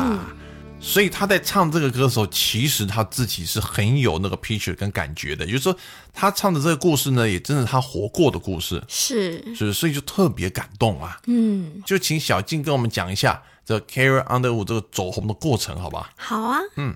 [0.86, 5.76] 所以他在唱这个歌的时候，其实他自己是很有那个 picture 跟感觉的，也就是说，
[6.14, 11.18] 他唱的这个故事呢，也真的他活过的故事，是，是，所以就特别感动啊。
[11.28, 16.12] 嗯，就请小静跟我们讲一下这 Carrie Underwood 这个走红的过程，好吧？
[16.18, 16.60] 好啊。
[16.76, 16.94] 嗯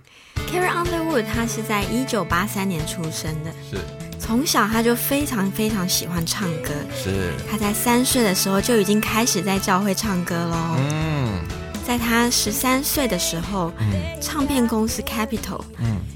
[0.52, 3.78] ，Carrie Underwood 他是在一九八三年出生的，是，
[4.20, 10.76] 从小他就非常非常喜欢唱歌，是，他在三岁的时候就已经开始在教会唱歌喽。
[10.78, 11.47] 嗯。
[11.88, 13.72] 在他十三岁的时候，
[14.20, 15.62] 唱片公司 Capital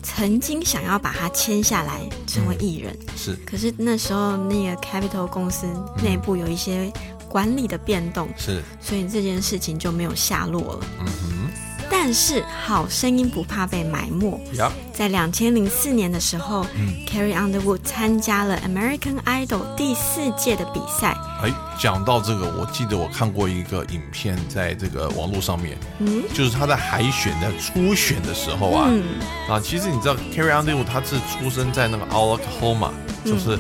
[0.04, 3.38] 曾经想要把他签下来成为艺人，是。
[3.46, 5.66] 可是那时候那个 Capital 公司
[6.04, 6.92] 内部有一些
[7.30, 10.80] 管理的变动，是，所以这件事情就没有下落了。
[11.00, 11.52] 嗯哼。
[11.90, 14.42] 但是好声音不怕被埋没。
[14.94, 16.66] 在两千零四年的时候
[17.08, 21.16] ，Carrie Underwood 参加了 American Idol 第四届的比赛。
[21.44, 28.90] 哎，讲到这个，我记得我看过一个影片，在这个网络上面，嗯，就是他在海选在初选的时候啊，
[29.50, 32.92] 啊，其实你知道 Carrie Underwood 他是出生在那个 Oklahoma，
[33.26, 33.58] 就是。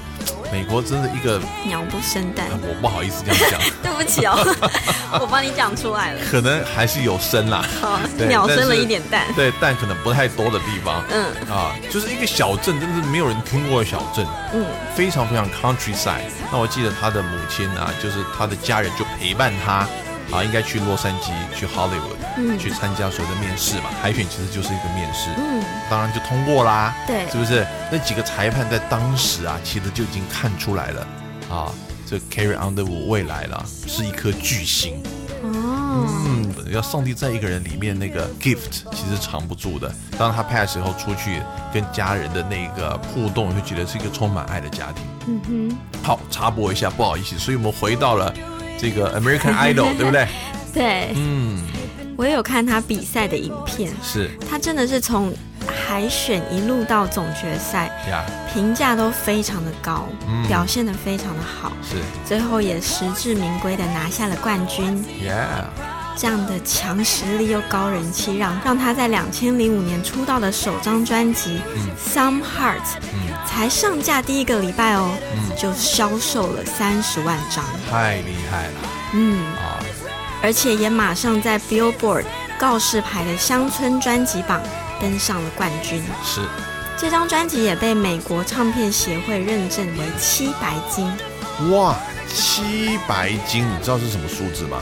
[0.51, 4.35] 美国真的一个鸟不生蛋，我不好意思这样讲， 对不起哦，
[5.17, 6.19] 我帮你讲出来了。
[6.29, 7.65] 可能还是有生啦，
[8.27, 11.23] 鸟生了一点蛋，对，蛋可能不太多的地方，嗯。
[11.49, 16.27] 啊，就是一个小镇，真的是没有人听过的小镇，嗯，非常非常 countryside。
[16.51, 19.87] 那我记得他的母亲啊，就是他的家人就陪伴他。
[20.31, 23.89] 啊，应该去洛杉矶，去 Hollywood，嗯，去参加所谓的面试嘛。
[24.01, 27.67] 海选其实就是一个面试，嗯，当然就通过啦，对，是不是？
[27.91, 31.07] 那几个裁判在当时啊，其实就已经看出来了，
[31.49, 31.73] 啊，
[32.07, 35.20] 这 Carrie Underwood 未来了是一颗巨星，哦，
[35.91, 39.93] 嗯，要上帝在一个人里面那个 gift 其实藏不住的。
[40.17, 41.41] 当他 pass 以后出去
[41.73, 45.03] 跟家人的那个互动，会觉得是一个充满爱的家庭。
[45.27, 48.33] 嗯哼，好，插播一下，不好意思，所以我们回到了。
[48.79, 50.27] 这个 American Idol 对不对？
[50.73, 51.59] 对，嗯，
[52.17, 55.31] 我也有看他比赛的影片，是他真的是从
[55.91, 57.91] 海选一路到总决赛，
[58.53, 60.07] 评价都非常的高，
[60.47, 61.97] 表现的非常的好，是。
[62.25, 65.03] 最后也实至名归的拿下了冠军。
[65.21, 65.65] Yeah，
[66.15, 71.59] 这样的强实力又高人气，让让他在两千零五年出道的首张专辑
[72.15, 72.77] 《Some Heart》
[73.45, 75.11] 才上架第一个礼拜哦，
[75.57, 78.73] 就销售了三十万张，太厉害了。
[79.11, 79.43] 嗯。
[79.57, 79.83] 啊，
[80.41, 82.23] 而且也马上在 Billboard
[82.57, 84.61] 告示牌的乡村专辑榜
[85.01, 86.01] 登上了冠军。
[86.23, 86.41] 是，
[86.97, 91.11] 这张专辑也被美国唱片协会认证为七白金。
[91.71, 91.95] 哇，
[92.27, 94.77] 七白金，你知道是什么数字吗？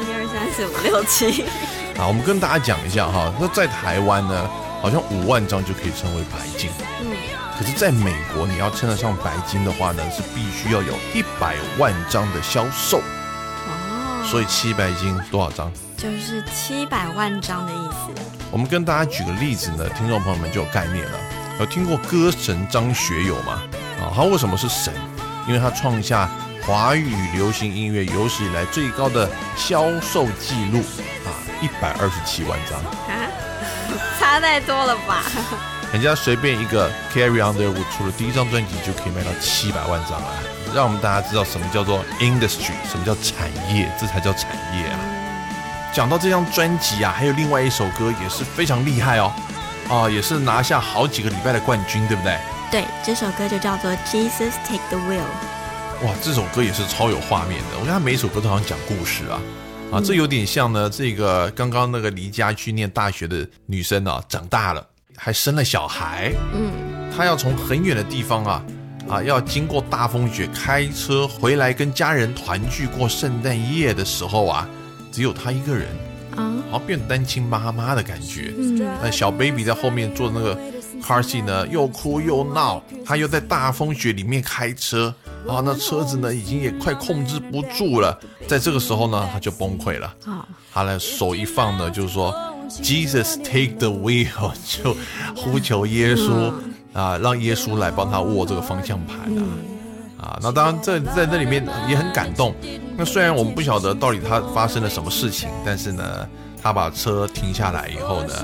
[0.00, 1.44] 一二三四五六七。
[1.98, 4.48] 啊，我们跟大家讲一下哈，那在台湾呢，
[4.80, 6.70] 好像五万张就可以称为白金。
[7.02, 7.16] 嗯。
[7.56, 12.98] 可是，在美国，你要称得上白金的话呢，是必须要有一百万张的销售。
[12.98, 14.26] 哦。
[14.28, 15.70] 所以七白金多少张？
[15.96, 18.22] 就是七百万张的意思。
[18.50, 21.18] 我们跟大家举个例子呢，听众朋友们就有概念了。
[21.58, 23.62] 有听过歌神张学友吗？
[24.00, 24.92] 啊，他为什么是神？
[25.46, 26.28] 因为他创下
[26.62, 30.80] 华语流行音乐有史以来最高的销售记录
[31.24, 31.30] 啊，
[31.60, 32.78] 一百二十七万张。
[32.80, 33.28] 啊，
[34.18, 35.22] 差太多了吧？
[35.92, 40.34] 人家随便一个 Carry Underwood 出了第一张专辑就可以卖到七百万张啊！
[40.74, 44.98] 让我们大家知道什么叫做 industry，什么叫产业，这才叫产业啊！
[45.94, 49.32] 讲到这张专辑啊，还有另外一首歌也是非常厉害哦，
[49.88, 52.36] 啊，也是拿下好几个礼拜的冠军，对不对？
[52.68, 55.22] 对，这首歌就叫做 Jesus Take the Wheel。
[56.04, 57.78] 哇，这首歌也是超有画面的。
[57.78, 59.40] 我看他每一首歌都好像讲故事啊，
[59.92, 60.90] 啊，这有点像呢。
[60.90, 64.84] 这个刚刚那个离家去念大学的女生啊，长大了
[65.16, 66.72] 还生了小孩，嗯，
[67.16, 68.64] 她要从很远的地方啊，
[69.08, 74.68] 啊，要经过大风雪开车回来跟家人团聚过圣诞夜的时候啊，
[75.14, 75.86] 只有他一个人
[76.34, 78.52] 啊，好像变单亲妈妈的感觉。
[78.58, 80.56] 嗯，那小 baby 在后面坐那个
[81.00, 85.14] car seat 呢，又哭又闹，他又在大风雪里面开车。
[85.46, 88.18] 啊，那车子呢，已经也快控制不住了。
[88.48, 90.12] 在这个时候呢，他就崩溃了。
[90.26, 92.34] 啊，他的手一放呢，就是说
[92.82, 94.96] ，Jesus take the wheel， 就
[95.36, 96.52] 呼求耶稣
[96.92, 99.44] 啊，让耶稣来帮他握这个方向盘啊。
[100.24, 102.54] 啊，那当然这在这里面也很感动。
[102.96, 106.28] 那虽然我们不晓得到底他发生了什么事情，但是呢，
[106.62, 108.34] 他把车停下来以后呢。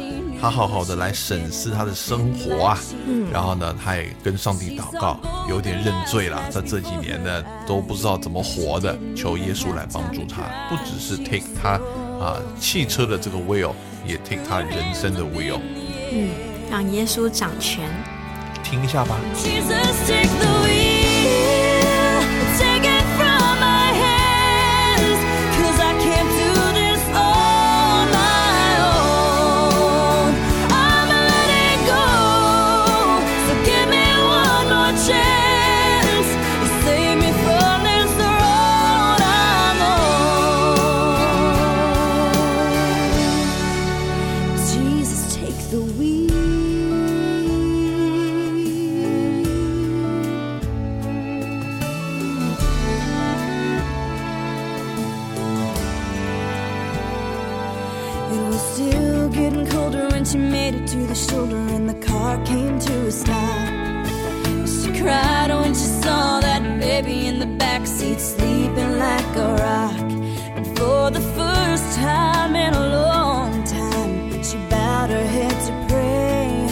[0.43, 5.21] 他好好的来审视他的生活啊，嗯，然后呢，他也跟上帝祷告，
[5.51, 6.41] 有点认罪了。
[6.49, 11.73] 在这几年呢，都不知道怎么活的，求耶稣来帮助他，不只是 take 他
[12.19, 13.73] 啊汽车的这个 wheel，
[14.07, 15.61] 也 take 他人生的 wheel，
[16.11, 16.31] 嗯，
[16.71, 17.87] 让耶稣掌权。
[18.65, 19.17] 听一下吧。
[22.61, 23.00] take it
[60.71, 64.07] to the shoulder and the car came to a stop.
[64.69, 70.11] She cried oh, when she saw that baby in the backseat sleeping like a rock.
[70.57, 76.69] And for the first time in a long time, she bowed her head to pray.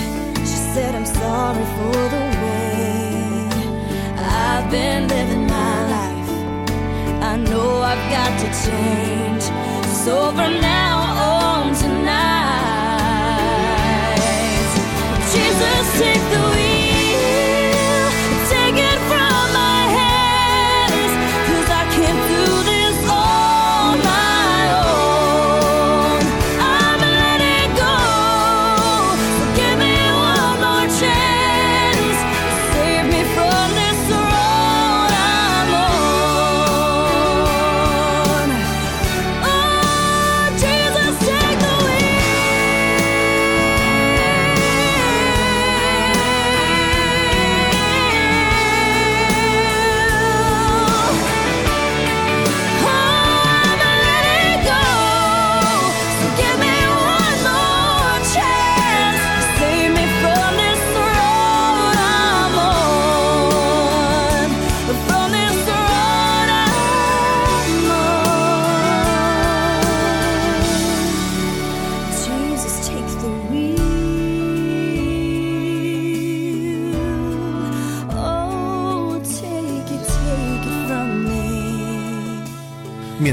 [0.51, 3.49] She said, I'm sorry for the way
[4.17, 6.31] I've been living my life.
[7.31, 9.43] I know I've got to change.
[10.05, 11.38] So from now on,
[15.99, 16.58] take the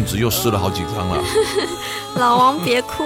[0.06, 1.24] 纸又湿了好几张了，
[2.16, 3.04] 老王别哭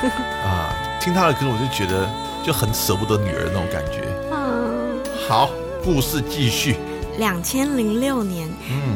[0.44, 0.74] 啊！
[1.00, 2.08] 听他的歌，我就觉得
[2.44, 4.06] 就很舍不得女儿那种感觉。
[4.30, 5.50] 嗯，好，
[5.82, 6.76] 故事继续。
[7.18, 8.48] 两千零六年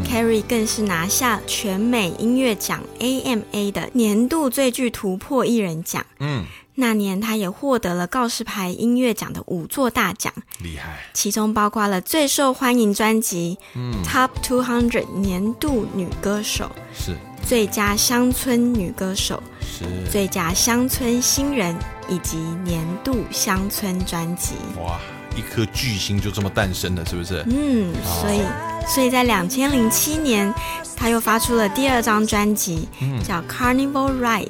[0.06, 6.04] ，Carrie 更是拿下全美音乐奖 AMA 的年度最具突破艺人奖。
[6.20, 10.98] 嗯，那年他也获得了告示牌音乐奖的五座大奖，厉害。
[11.12, 13.58] 其中包括了最受欢迎专辑、
[14.04, 16.70] Top Two Hundred 年度女歌手。
[16.94, 17.16] 是。
[17.46, 21.76] 最佳乡村女歌手，是最佳乡村新人
[22.08, 24.54] 以及年度乡村专辑。
[24.82, 24.98] 哇，
[25.36, 27.44] 一颗巨星就这么诞生了，是不是？
[27.50, 28.40] 嗯，所以，
[28.88, 30.50] 所以在两千零七年，
[30.96, 32.88] 他又发出了第二张专辑，
[33.28, 34.48] 叫《Carnival Ride》，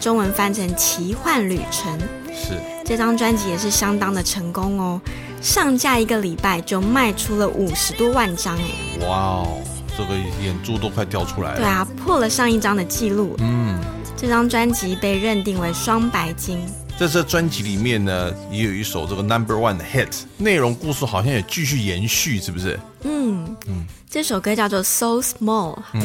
[0.00, 1.96] 中文翻成《奇幻旅程》。
[2.32, 5.00] 是这张专辑也是相当的成功哦，
[5.40, 9.06] 上架一个礼拜就卖出了五十多万张哎！
[9.06, 9.62] 哇哦！
[9.96, 11.56] 这个眼珠都快掉出来了。
[11.58, 13.36] 对啊，破了上一张的记录。
[13.38, 13.78] 嗯，
[14.16, 16.58] 这张专辑被认定为双白金。
[16.98, 22.78] 在这专辑里面呢，也有一首这个 Number One 的 Hit，内容故事好像也继续延续，是不是？
[23.02, 25.78] 嗯嗯，这首歌叫做 So Small。
[25.92, 26.02] 嗯，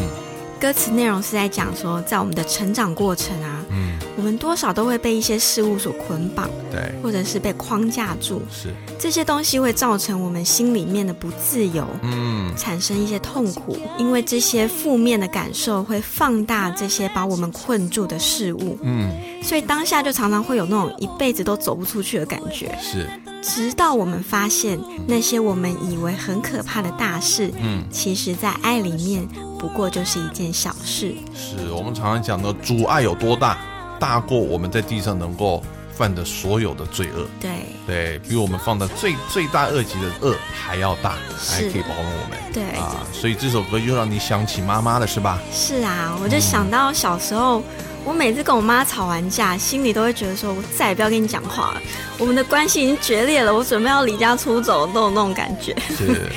[0.59, 8.73] 歌词内容是在讲说，在我们的成长过程啊，嗯，我们多少都会被一些事物所捆绑，对，或者是被框架住，是。
[8.97, 19.11] 这些东西会造成我们心里面的不自由，嗯，产生一些痛苦，因为这些负面的感受会放大这些把我们困住的事物，嗯，
[19.43, 23.07] 所以当下就常常会有那种一辈子都走不出去的感觉，是。
[23.43, 29.27] 直到我们发现那些我们以为很可怕的大事，嗯，其实，在爱里面
[29.65, 31.15] 不过就是一件小事。
[31.33, 33.57] 是我们常常讲的，阻碍有多大，
[33.99, 37.25] 大过我们在地上能够犯的所有的罪恶。
[37.39, 37.49] 对，
[37.87, 41.15] 对比我们放的最最大恶极的恶还要大，
[41.49, 42.37] 还可以包容我们。
[42.53, 45.39] 对啊，所以这首歌又让你想起妈妈了，是吧？
[45.51, 47.63] 是啊，我就想到小时候。
[48.03, 51.81] 我每次跟我妈吵完架，心里都会觉得说，我再也不要跟你讲话了。
[52.19, 55.75] 我们的关系已经决裂了，我准备要离家出走，都有那种感觉。
[55.89, 56.29] 是。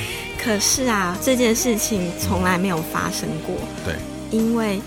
[0.48, 3.54] 可是啊，这件事情从来没有发生过。
[3.84, 3.96] 对。
[4.30, 4.80] 因为，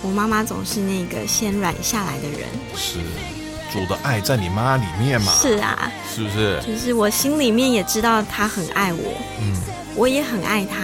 [0.00, 2.46] 我妈妈总是那个先软下来的人。
[2.76, 3.00] 是。
[3.72, 5.32] 主的爱在你妈里面嘛？
[5.32, 5.90] 是啊。
[6.08, 6.62] 是不是？
[6.64, 9.12] 就是我心里面也知道她很爱我。
[9.40, 9.56] 嗯。
[9.96, 10.76] 我也很爱她。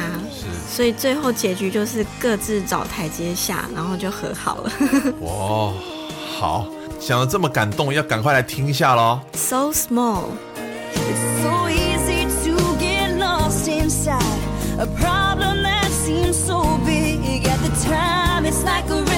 [0.69, 4.73] 所以最后结局就是各自找台阶下，然后就和好了。
[5.23, 5.73] 哇，
[6.37, 6.67] 好，
[6.99, 9.21] 想的这么感动，要赶快来听一下喽。
[9.35, 10.25] So small.
[14.07, 18.45] inside a problem that seems so big at the time.
[18.45, 19.14] It's like a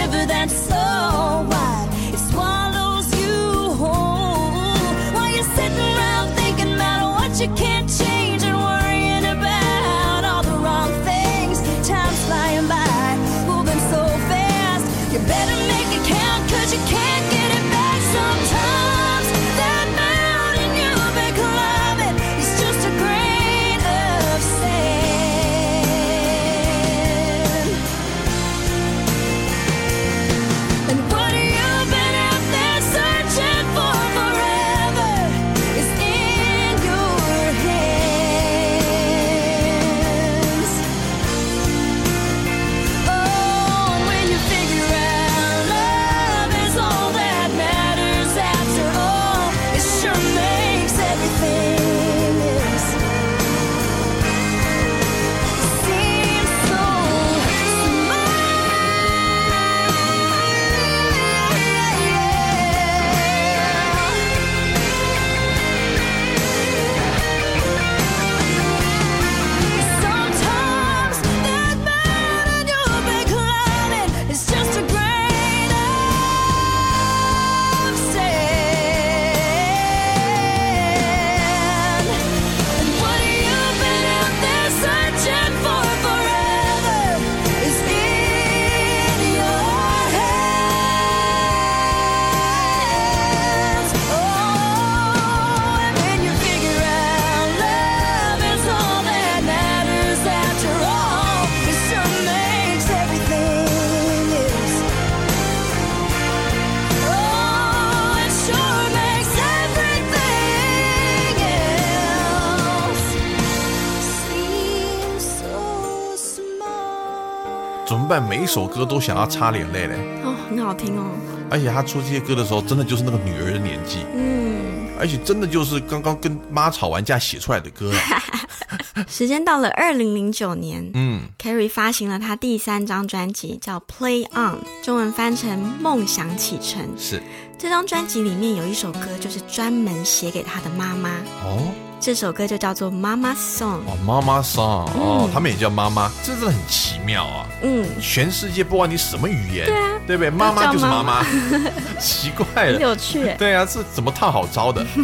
[118.19, 118.29] 办？
[118.29, 119.95] 每一首歌都想要擦眼泪嘞。
[120.25, 121.05] 哦，很好听哦。
[121.51, 124.05] 而且他出这些歌的时候，真的就是那个女儿的年纪。
[124.15, 124.87] 嗯。
[124.99, 127.93] 而且真的就是刚刚跟妈吵完架写出来的歌。
[129.07, 135.51] 时间到了二零零九年，嗯，Carrie 发行了他第三张专辑，叫《Play On》，中文翻成
[135.83, 136.83] 《梦想启程》。
[136.99, 137.23] 是。
[137.59, 141.11] 这张专辑里面有一首歌，就是专门写给他的妈妈。
[141.45, 141.73] 哦。
[141.99, 147.47] 这首歌就叫做《妈妈 Song》哦，妈妈 Song 哦，他们也叫妈妈，真的很奇妙啊。
[147.63, 150.31] 嗯，全世界不管你什么语言，对啊，对不对？
[150.31, 151.25] 妈妈就是妈妈，
[151.99, 153.35] 奇怪了，很有趣。
[153.39, 154.87] 对啊，是怎么套好招的？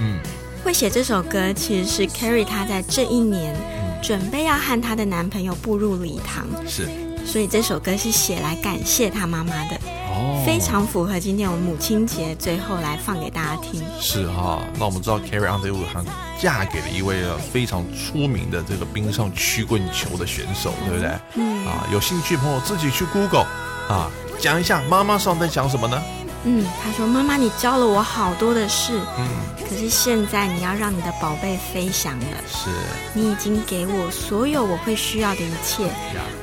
[0.00, 0.18] 嗯，
[0.64, 3.54] 会写这首歌其实是 Carrie 她在这一年
[4.02, 6.88] 准备要和她的男朋友步入礼堂，是，
[7.26, 9.76] 所以这首歌是写来感谢他妈妈的。
[10.08, 13.82] 哦非常符合今天我们母亲节最后来放给大家听。
[14.00, 16.04] 是哈，那我们知道 Carrie Underwood 她
[16.40, 21.10] 嫁给了一位非常出名的这个冰上曲棍球的选手，对不对？
[21.34, 21.66] 嗯。
[21.66, 23.46] 啊，有兴趣朋友自己去 Google
[23.88, 24.08] 啊，
[24.38, 26.00] 讲一下妈妈上在讲什么呢？
[26.48, 29.26] 嗯，他说：“妈妈，你教了我好多的事，嗯，
[29.68, 32.24] 可是现在你要让你的宝贝飞翔了。
[32.46, 32.70] 是，
[33.14, 35.90] 你已经给我所有我会需要的一切，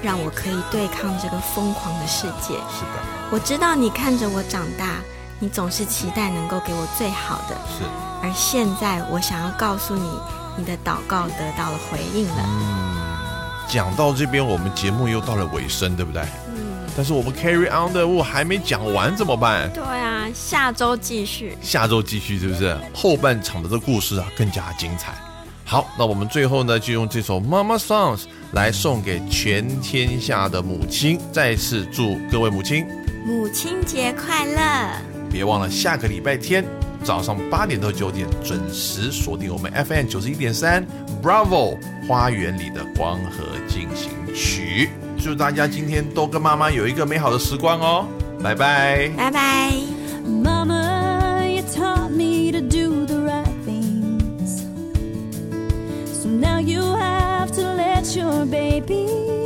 [0.02, 2.56] 让我可以对抗这个疯狂的世界。
[2.56, 3.02] 是的，
[3.32, 4.98] 我知道你看着我长大，
[5.40, 7.56] 你总是期待能够给我最好的。
[7.70, 7.86] 是，
[8.22, 10.20] 而现在我想要告诉你，
[10.58, 12.44] 你的祷告得到了回应了。
[12.46, 12.98] 嗯，
[13.70, 16.28] 讲到这边，我们节目又到了尾声，对不对？
[16.94, 16.96] 嗯。
[16.96, 19.72] 但是我们 Carry on 的我还没讲完怎么办？
[19.74, 21.58] 对啊，下周继续。
[21.62, 22.78] 下周继续是不是？
[22.94, 25.14] 后半场的这故事啊更加精彩。
[25.66, 32.86] 好，那我们最后呢就用这首 Mama Songs 来送给全天下的母亲，再次祝各位母亲
[33.26, 35.02] 母亲节快乐！
[35.32, 36.64] 别忘了下个礼拜天。
[37.04, 40.86] 早上八点到九点准时锁定我们 FM 九十一点三
[41.22, 41.78] Bravo
[42.08, 44.90] 花园里的光合进行曲，
[45.24, 48.06] 祝大家今天都跟妈妈有一个美好的时光哦，
[48.44, 49.72] 拜拜，拜拜。
[50.26, 54.66] Mama, you taught me to do the right things,
[56.12, 59.43] so now you have to let your baby.